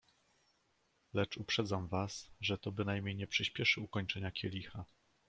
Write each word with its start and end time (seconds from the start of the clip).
"Lecz 1.13 1.37
uprzedzam 1.37 1.87
was, 1.87 2.31
że 2.41 2.57
to 2.57 2.71
bynajmniej 2.71 3.15
nie 3.15 3.27
przyśpieszy 3.27 3.81
ukończenia 3.81 4.31
kielicha." 4.31 4.85